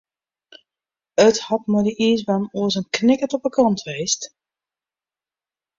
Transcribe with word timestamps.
It 1.27 1.37
hat 1.49 1.63
mei 1.71 1.83
dy 1.85 1.93
iisbaan 2.07 2.45
oars 2.59 2.75
in 2.79 2.91
knikkert 2.95 3.35
op 3.37 3.43
de 3.45 3.51
kant 3.57 3.79
west. 3.87 4.21